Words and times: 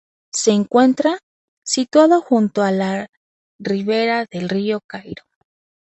Se 0.33 0.49
encuentra 0.49 1.19
situado 1.63 2.21
junto 2.21 2.63
a 2.63 2.71
la 2.71 3.05
ribera 3.59 4.25
del 4.31 4.49
río 4.49 4.79
Carrión. 4.87 5.27